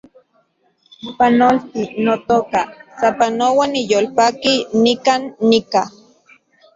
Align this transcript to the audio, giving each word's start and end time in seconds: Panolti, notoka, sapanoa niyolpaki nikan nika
Panolti, 1.17 1.81
notoka, 2.05 2.61
sapanoa 2.99 3.65
niyolpaki 3.71 4.53
nikan 4.83 5.21
nika 5.49 5.81